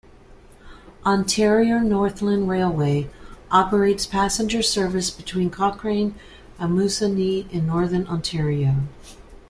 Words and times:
Ontario 1.05 1.77
Northland 1.77 2.49
Railway 2.49 3.07
operates 3.51 4.07
passenger 4.07 4.63
service 4.63 5.11
between 5.11 5.51
Cochrane 5.51 6.15
and 6.57 6.71
Moosonee 6.73 7.47
in 7.51 7.67
Northern 7.67 8.07
Ontario. 8.07 8.77